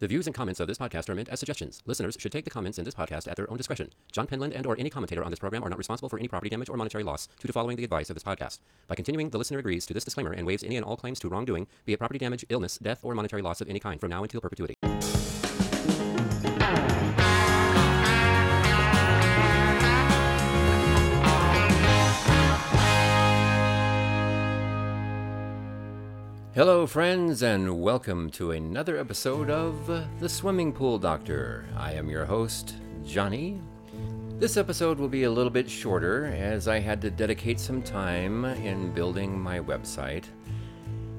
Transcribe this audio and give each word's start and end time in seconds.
The 0.00 0.08
views 0.08 0.26
and 0.26 0.34
comments 0.34 0.60
of 0.60 0.66
this 0.66 0.78
podcast 0.78 1.10
are 1.10 1.14
meant 1.14 1.28
as 1.28 1.40
suggestions. 1.40 1.82
Listeners 1.84 2.16
should 2.18 2.32
take 2.32 2.46
the 2.46 2.50
comments 2.50 2.78
in 2.78 2.86
this 2.86 2.94
podcast 2.94 3.28
at 3.28 3.36
their 3.36 3.50
own 3.50 3.58
discretion. 3.58 3.90
John 4.10 4.26
Penland 4.26 4.56
and 4.56 4.64
or 4.64 4.74
any 4.78 4.88
commentator 4.88 5.22
on 5.22 5.28
this 5.28 5.38
program 5.38 5.62
are 5.62 5.68
not 5.68 5.76
responsible 5.76 6.08
for 6.08 6.18
any 6.18 6.26
property 6.26 6.48
damage 6.48 6.70
or 6.70 6.78
monetary 6.78 7.04
loss 7.04 7.28
due 7.38 7.48
to 7.48 7.52
following 7.52 7.76
the 7.76 7.84
advice 7.84 8.08
of 8.08 8.16
this 8.16 8.22
podcast. 8.22 8.60
By 8.88 8.94
continuing, 8.94 9.28
the 9.28 9.36
listener 9.36 9.58
agrees 9.58 9.84
to 9.84 9.92
this 9.92 10.04
disclaimer 10.04 10.32
and 10.32 10.46
waives 10.46 10.64
any 10.64 10.76
and 10.78 10.86
all 10.86 10.96
claims 10.96 11.20
to 11.20 11.28
wrongdoing, 11.28 11.66
be 11.84 11.92
it 11.92 11.98
property 11.98 12.18
damage, 12.18 12.46
illness, 12.48 12.78
death, 12.78 13.00
or 13.02 13.14
monetary 13.14 13.42
loss 13.42 13.60
of 13.60 13.68
any 13.68 13.78
kind 13.78 14.00
from 14.00 14.08
now 14.08 14.22
until 14.22 14.40
perpetuity. 14.40 14.74
Hello, 26.60 26.86
friends, 26.86 27.42
and 27.42 27.80
welcome 27.80 28.28
to 28.32 28.50
another 28.50 28.98
episode 28.98 29.48
of 29.48 29.86
The 30.20 30.28
Swimming 30.28 30.74
Pool 30.74 30.98
Doctor. 30.98 31.64
I 31.74 31.94
am 31.94 32.10
your 32.10 32.26
host, 32.26 32.74
Johnny. 33.02 33.62
This 34.38 34.58
episode 34.58 34.98
will 34.98 35.08
be 35.08 35.22
a 35.22 35.30
little 35.30 35.48
bit 35.48 35.70
shorter 35.70 36.26
as 36.26 36.68
I 36.68 36.78
had 36.78 37.00
to 37.00 37.10
dedicate 37.10 37.58
some 37.58 37.80
time 37.80 38.44
in 38.44 38.92
building 38.92 39.40
my 39.40 39.58
website. 39.58 40.26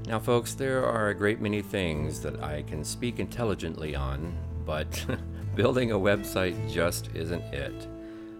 Now, 0.05 0.19
folks, 0.19 0.53
there 0.53 0.85
are 0.85 1.09
a 1.09 1.15
great 1.15 1.41
many 1.41 1.63
things 1.63 2.21
that 2.21 2.43
I 2.43 2.61
can 2.61 2.83
speak 2.83 3.17
intelligently 3.19 3.95
on, 3.95 4.37
but 4.63 5.03
building 5.55 5.91
a 5.91 5.97
website 5.97 6.71
just 6.71 7.09
isn't 7.15 7.51
it. 7.51 7.87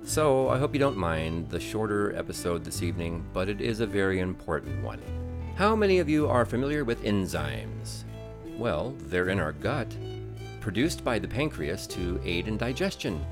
So, 0.04 0.50
I 0.50 0.60
hope 0.60 0.76
you 0.76 0.80
don't 0.80 0.98
mind 0.98 1.50
the 1.50 1.60
shorter 1.60 2.16
episode 2.16 2.64
this 2.64 2.84
evening, 2.84 3.26
but 3.34 3.50
it 3.50 3.60
is 3.60 3.80
a 3.80 3.88
very 3.88 4.20
important 4.20 4.84
one. 4.84 5.02
How 5.62 5.76
many 5.76 6.00
of 6.00 6.10
you 6.10 6.28
are 6.28 6.44
familiar 6.44 6.84
with 6.84 7.04
enzymes? 7.04 8.04
Well, 8.58 8.96
they're 8.98 9.30
in 9.30 9.40
our 9.40 9.52
gut, 9.52 9.96
produced 10.60 11.04
by 11.04 11.20
the 11.20 11.28
pancreas 11.28 11.86
to 11.86 12.20
aid 12.26 12.48
in 12.48 12.58
digestion. 12.58 13.24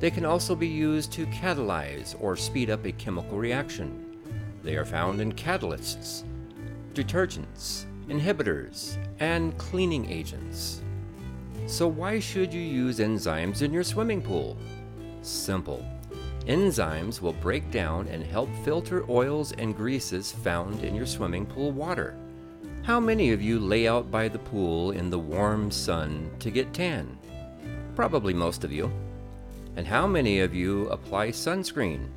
They 0.00 0.10
can 0.10 0.24
also 0.24 0.56
be 0.56 0.66
used 0.66 1.12
to 1.12 1.26
catalyze 1.26 2.16
or 2.20 2.34
speed 2.34 2.68
up 2.68 2.84
a 2.84 2.90
chemical 2.90 3.38
reaction. 3.38 4.16
They 4.64 4.74
are 4.74 4.84
found 4.84 5.20
in 5.20 5.30
catalysts, 5.34 6.24
detergents, 6.94 7.84
inhibitors, 8.08 8.98
and 9.20 9.56
cleaning 9.56 10.10
agents. 10.10 10.82
So, 11.68 11.86
why 11.86 12.18
should 12.18 12.52
you 12.52 12.60
use 12.60 12.98
enzymes 12.98 13.62
in 13.62 13.72
your 13.72 13.84
swimming 13.84 14.20
pool? 14.20 14.58
Simple. 15.22 15.86
Enzymes 16.46 17.20
will 17.20 17.32
break 17.32 17.70
down 17.72 18.06
and 18.08 18.22
help 18.22 18.48
filter 18.64 19.04
oils 19.10 19.52
and 19.52 19.76
greases 19.76 20.30
found 20.30 20.84
in 20.84 20.94
your 20.94 21.06
swimming 21.06 21.44
pool 21.44 21.72
water. 21.72 22.16
How 22.82 23.00
many 23.00 23.32
of 23.32 23.42
you 23.42 23.58
lay 23.58 23.88
out 23.88 24.12
by 24.12 24.28
the 24.28 24.38
pool 24.38 24.92
in 24.92 25.10
the 25.10 25.18
warm 25.18 25.72
sun 25.72 26.30
to 26.38 26.52
get 26.52 26.72
tan? 26.72 27.18
Probably 27.96 28.32
most 28.32 28.62
of 28.62 28.70
you. 28.70 28.92
And 29.74 29.84
how 29.84 30.06
many 30.06 30.38
of 30.38 30.54
you 30.54 30.88
apply 30.88 31.30
sunscreen? 31.30 32.08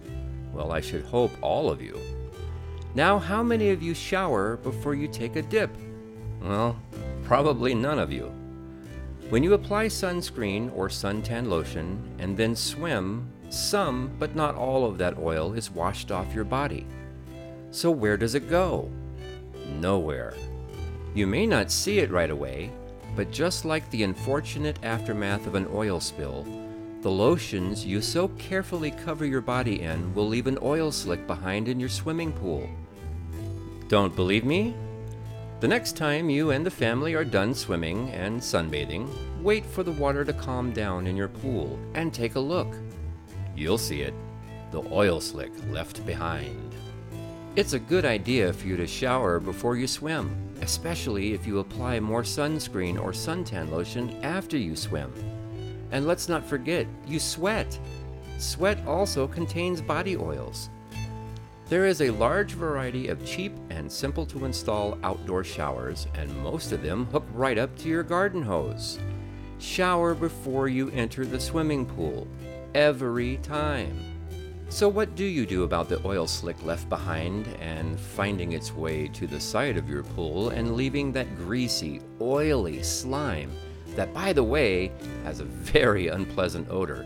Well, 0.53 0.71
I 0.71 0.79
should 0.79 1.05
hope 1.05 1.31
all 1.41 1.71
of 1.71 1.81
you. 1.81 1.99
Now, 2.93 3.17
how 3.17 3.41
many 3.41 3.71
of 3.71 3.81
you 3.81 3.95
shower 3.95 4.57
before 4.57 4.93
you 4.93 5.07
take 5.07 5.37
a 5.37 5.41
dip? 5.41 5.71
Well, 6.39 6.79
probably 7.23 7.73
none 7.73 7.97
of 7.97 8.11
you. 8.11 8.31
When 9.29 9.43
you 9.43 9.53
apply 9.53 9.87
sunscreen 9.87 10.71
or 10.75 10.87
suntan 10.87 11.47
lotion 11.47 12.15
and 12.19 12.37
then 12.37 12.55
swim, 12.55 13.27
some, 13.49 14.11
but 14.19 14.35
not 14.35 14.55
all 14.55 14.85
of 14.85 14.97
that 14.97 15.17
oil 15.17 15.53
is 15.53 15.71
washed 15.71 16.11
off 16.11 16.33
your 16.33 16.43
body. 16.43 16.85
So, 17.71 17.91
where 17.91 18.17
does 18.17 18.35
it 18.35 18.49
go? 18.49 18.89
Nowhere. 19.79 20.33
You 21.13 21.27
may 21.27 21.45
not 21.45 21.71
see 21.71 21.99
it 21.99 22.11
right 22.11 22.29
away, 22.29 22.71
but 23.15 23.31
just 23.31 23.65
like 23.65 23.89
the 23.89 24.03
unfortunate 24.03 24.79
aftermath 24.83 25.47
of 25.47 25.55
an 25.55 25.67
oil 25.73 25.99
spill, 25.99 26.45
the 27.01 27.09
lotions 27.09 27.85
you 27.85 28.01
so 28.01 28.27
carefully 28.29 28.91
cover 28.91 29.25
your 29.25 29.41
body 29.41 29.81
in 29.81 30.13
will 30.13 30.27
leave 30.27 30.47
an 30.47 30.59
oil 30.61 30.91
slick 30.91 31.25
behind 31.27 31.67
in 31.67 31.79
your 31.79 31.89
swimming 31.89 32.31
pool. 32.31 32.69
Don't 33.87 34.15
believe 34.15 34.45
me? 34.45 34.75
The 35.61 35.67
next 35.67 35.97
time 35.97 36.29
you 36.29 36.51
and 36.51 36.65
the 36.65 36.71
family 36.71 37.13
are 37.15 37.25
done 37.25 37.53
swimming 37.53 38.09
and 38.11 38.39
sunbathing, 38.39 39.09
wait 39.41 39.65
for 39.65 39.83
the 39.83 39.91
water 39.91 40.23
to 40.23 40.33
calm 40.33 40.71
down 40.71 41.07
in 41.07 41.17
your 41.17 41.27
pool 41.27 41.79
and 41.95 42.13
take 42.13 42.35
a 42.35 42.39
look. 42.39 42.75
You'll 43.59 43.77
see 43.77 43.99
it 44.03 44.13
the 44.71 44.81
oil 44.89 45.19
slick 45.19 45.51
left 45.69 46.05
behind. 46.05 46.73
It's 47.57 47.73
a 47.73 47.79
good 47.79 48.05
idea 48.05 48.53
for 48.53 48.67
you 48.67 48.77
to 48.77 48.87
shower 48.87 49.37
before 49.37 49.75
you 49.75 49.85
swim, 49.85 50.33
especially 50.61 51.33
if 51.33 51.45
you 51.45 51.59
apply 51.59 51.99
more 51.99 52.21
sunscreen 52.21 53.01
or 53.01 53.11
suntan 53.11 53.69
lotion 53.69 54.15
after 54.23 54.57
you 54.57 54.77
swim. 54.77 55.11
And 55.91 56.07
let's 56.07 56.29
not 56.29 56.45
forget, 56.45 56.87
you 57.05 57.19
sweat. 57.19 57.77
Sweat 58.37 58.85
also 58.87 59.27
contains 59.27 59.81
body 59.81 60.15
oils. 60.15 60.69
There 61.67 61.85
is 61.85 62.01
a 62.01 62.11
large 62.11 62.53
variety 62.53 63.09
of 63.09 63.25
cheap 63.25 63.51
and 63.71 63.91
simple 63.91 64.25
to 64.27 64.45
install 64.45 64.97
outdoor 65.03 65.43
showers, 65.43 66.07
and 66.13 66.43
most 66.43 66.71
of 66.71 66.81
them 66.81 67.07
hook 67.07 67.25
right 67.33 67.57
up 67.57 67.77
to 67.79 67.89
your 67.89 68.03
garden 68.03 68.41
hose. 68.41 68.99
Shower 69.57 70.15
before 70.15 70.69
you 70.69 70.89
enter 70.91 71.25
the 71.25 71.41
swimming 71.41 71.85
pool 71.85 72.25
every 72.73 73.37
time. 73.37 73.97
So, 74.69 74.87
what 74.87 75.15
do 75.15 75.25
you 75.25 75.47
do 75.47 75.63
about 75.63 75.89
the 75.89 75.99
oil 76.05 76.27
slick 76.27 76.63
left 76.63 76.87
behind 76.89 77.47
and 77.59 77.99
finding 77.99 78.51
its 78.51 78.71
way 78.71 79.07
to 79.07 79.25
the 79.25 79.39
side 79.39 79.77
of 79.77 79.89
your 79.89 80.03
pool 80.03 80.49
and 80.49 80.75
leaving 80.75 81.11
that 81.13 81.35
greasy, 81.35 82.01
oily 82.21 82.83
slime 82.83 83.51
that, 83.95 84.13
by 84.13 84.31
the 84.31 84.43
way, 84.43 84.91
has 85.23 85.39
a 85.39 85.45
very 85.45 86.09
unpleasant 86.09 86.69
odor? 86.69 87.03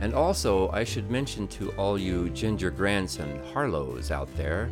And 0.00 0.14
also, 0.14 0.68
I 0.70 0.82
should 0.82 1.10
mention 1.10 1.46
to 1.48 1.70
all 1.72 1.96
you 1.96 2.28
Ginger 2.30 2.70
Grants 2.70 3.18
and 3.18 3.40
Harlows 3.52 4.10
out 4.10 4.28
there, 4.36 4.68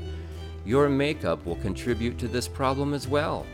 your 0.64 0.88
makeup 0.88 1.46
will 1.46 1.56
contribute 1.56 2.18
to 2.18 2.28
this 2.28 2.48
problem 2.48 2.94
as 2.94 3.06
well. 3.06 3.46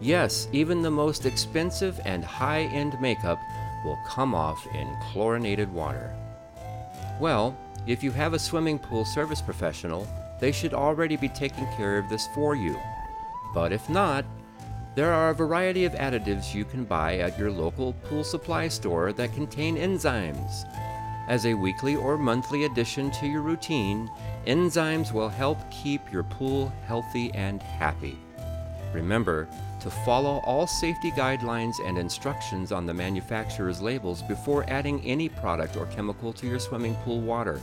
Yes, 0.00 0.48
even 0.52 0.82
the 0.82 0.90
most 0.90 1.26
expensive 1.26 2.00
and 2.04 2.24
high 2.24 2.62
end 2.62 3.00
makeup 3.00 3.38
will 3.84 3.98
come 4.06 4.34
off 4.34 4.66
in 4.74 4.96
chlorinated 5.12 5.72
water. 5.72 6.14
Well, 7.20 7.56
if 7.86 8.02
you 8.02 8.10
have 8.12 8.32
a 8.32 8.38
swimming 8.38 8.78
pool 8.78 9.04
service 9.04 9.42
professional, 9.42 10.08
they 10.40 10.52
should 10.52 10.74
already 10.74 11.16
be 11.16 11.28
taking 11.28 11.66
care 11.76 11.98
of 11.98 12.08
this 12.08 12.26
for 12.34 12.54
you. 12.56 12.76
But 13.52 13.72
if 13.72 13.88
not, 13.88 14.24
there 14.94 15.12
are 15.12 15.30
a 15.30 15.34
variety 15.34 15.84
of 15.84 15.92
additives 15.92 16.54
you 16.54 16.64
can 16.64 16.84
buy 16.84 17.18
at 17.18 17.38
your 17.38 17.50
local 17.50 17.92
pool 18.04 18.24
supply 18.24 18.68
store 18.68 19.12
that 19.12 19.34
contain 19.34 19.76
enzymes. 19.76 20.64
As 21.28 21.46
a 21.46 21.54
weekly 21.54 21.96
or 21.96 22.16
monthly 22.18 22.64
addition 22.64 23.10
to 23.12 23.26
your 23.26 23.42
routine, 23.42 24.10
enzymes 24.46 25.12
will 25.12 25.28
help 25.28 25.58
keep 25.70 26.12
your 26.12 26.22
pool 26.22 26.72
healthy 26.86 27.32
and 27.32 27.62
happy. 27.62 28.18
Remember 28.94 29.48
to 29.80 29.90
follow 29.90 30.40
all 30.46 30.66
safety 30.68 31.10
guidelines 31.10 31.74
and 31.84 31.98
instructions 31.98 32.70
on 32.70 32.86
the 32.86 32.94
manufacturer's 32.94 33.82
labels 33.82 34.22
before 34.22 34.64
adding 34.68 35.02
any 35.02 35.28
product 35.28 35.76
or 35.76 35.86
chemical 35.86 36.32
to 36.32 36.46
your 36.46 36.60
swimming 36.60 36.94
pool 37.04 37.20
water. 37.20 37.60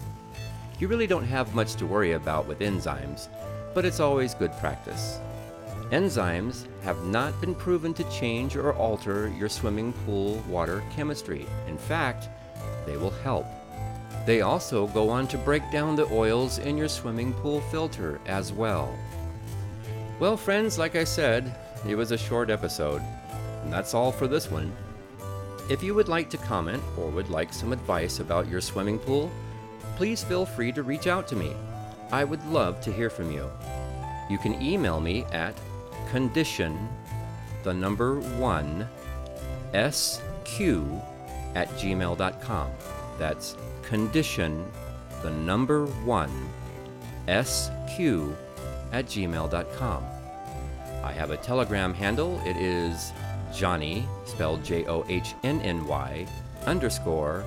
You 0.78 0.90
really 0.90 1.08
don't 1.08 1.24
have 1.24 1.56
much 1.56 1.76
to 1.76 1.86
worry 1.86 2.12
about 2.12 2.48
with 2.48 2.60
enzymes, 2.60 3.30
but 3.74 3.86
it's 3.86 4.02
always 4.02 4.34
good 4.34 4.52
practice. 4.60 5.20
Enzymes 5.92 6.66
have 6.84 7.04
not 7.06 7.40
been 7.40 7.56
proven 7.56 7.94
to 7.94 8.04
change 8.12 8.56
or 8.56 8.74
alter 8.74 9.30
your 9.38 9.50
swimming 9.50 9.94
pool 10.06 10.36
water 10.50 10.84
chemistry. 10.94 11.46
In 11.68 11.78
fact, 11.78 12.28
they 12.86 12.98
will 12.98 13.12
help. 13.24 13.46
They 14.26 14.42
also 14.42 14.88
go 14.88 15.10
on 15.10 15.28
to 15.30 15.38
break 15.38 15.64
down 15.72 15.96
the 15.96 16.12
oils 16.12 16.60
in 16.60 16.78
your 16.78 16.90
swimming 16.90 17.34
pool 17.34 17.62
filter 17.62 18.20
as 18.26 18.52
well. 18.52 18.94
Well, 20.22 20.38
friends, 20.38 20.78
like 20.78 20.96
I 20.96 21.04
said, 21.04 21.52
it 21.88 21.96
was 21.96 22.12
a 22.12 22.18
short 22.18 22.52
episode, 22.52 23.02
and 23.64 23.74
that's 23.74 23.96
all 23.96 24.12
for 24.12 24.28
this 24.28 24.52
one. 24.52 24.72
If 25.68 25.82
you 25.82 25.96
would 25.96 26.10
like 26.10 26.30
to 26.30 26.38
comment 26.38 26.84
or 26.96 27.10
would 27.10 27.32
like 27.32 27.52
some 27.52 27.74
advice 27.74 28.20
about 28.20 28.48
your 28.48 28.62
swimming 28.62 29.00
pool, 29.00 29.32
please 29.96 30.24
feel 30.24 30.46
free 30.46 30.72
to 30.74 30.84
reach 30.84 31.08
out 31.08 31.28
to 31.30 31.36
me. 31.36 31.56
I 32.12 32.24
would 32.24 32.46
love 32.50 32.82
to 32.82 32.94
hear 32.94 33.10
from 33.10 33.32
you. 33.32 33.50
You 34.30 34.38
can 34.38 34.62
email 34.62 35.00
me 35.00 35.24
at 35.32 35.60
condition, 36.12 36.88
the 37.64 37.74
number 37.74 38.20
one, 38.38 38.88
sq 39.74 40.62
at 41.56 41.68
gmail.com. 41.80 42.70
That's 43.18 43.58
condition, 43.82 44.72
the 45.24 45.32
number 45.32 45.88
one, 45.88 46.30
sq 47.28 48.00
at 48.92 49.06
gmail.com. 49.06 50.21
I 51.04 51.12
have 51.14 51.32
a 51.32 51.38
Telegram 51.38 51.94
handle. 51.94 52.40
It 52.46 52.58
is 52.58 53.12
Johnny, 53.54 54.08
spelled 54.26 54.64
J 54.64 54.86
O 54.86 55.06
H 55.10 55.34
N 55.44 55.60
N 55.62 55.86
Y, 55.86 56.26
underscore 56.66 57.44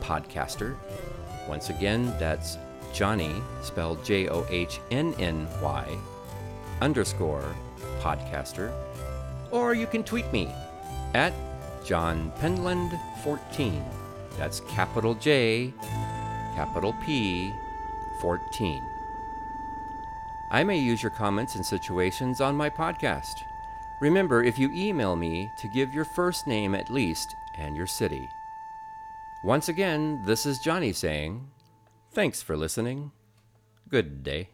podcaster. 0.00 0.76
Once 1.48 1.70
again, 1.70 2.14
that's 2.18 2.58
Johnny, 2.92 3.42
spelled 3.62 4.04
J 4.04 4.28
O 4.28 4.46
H 4.50 4.80
N 4.90 5.14
N 5.18 5.48
Y, 5.60 5.98
underscore 6.80 7.54
podcaster. 8.00 8.72
Or 9.50 9.74
you 9.74 9.86
can 9.86 10.04
tweet 10.04 10.30
me 10.32 10.48
at 11.14 11.32
John 11.84 12.32
Penland 12.38 12.98
14. 13.22 13.84
That's 14.38 14.60
capital 14.60 15.14
J, 15.14 15.72
capital 16.54 16.94
P 17.04 17.50
14. 18.20 18.91
I 20.52 20.62
may 20.64 20.76
use 20.76 21.02
your 21.02 21.10
comments 21.10 21.54
and 21.54 21.64
situations 21.64 22.42
on 22.42 22.54
my 22.54 22.68
podcast. 22.68 23.32
Remember, 24.02 24.42
if 24.42 24.58
you 24.58 24.70
email 24.74 25.16
me, 25.16 25.50
to 25.58 25.68
give 25.68 25.94
your 25.94 26.04
first 26.04 26.46
name 26.46 26.74
at 26.74 26.90
least 26.90 27.34
and 27.56 27.74
your 27.74 27.86
city. 27.86 28.28
Once 29.44 29.70
again, 29.70 30.22
this 30.26 30.44
is 30.44 30.58
Johnny 30.58 30.92
saying, 30.92 31.48
Thanks 32.12 32.42
for 32.42 32.54
listening. 32.54 33.12
Good 33.88 34.22
day. 34.22 34.50